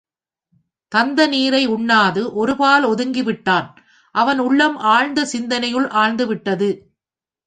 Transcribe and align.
தந்த 0.91 1.27
நீரை 1.27 1.67
உண்ணாது 1.67 2.21
ஒருபால் 2.35 2.85
ஒதுக்கி 2.85 3.23
விட்டான் 3.23 3.67
அவன் 4.15 4.39
உள்ளம் 4.39 4.77
ஆழ்ந்த 4.77 5.27
சிந்தனையுள் 5.33 5.87
ஆழ்ந்து 5.87 6.27
விட்டது. 6.27 6.69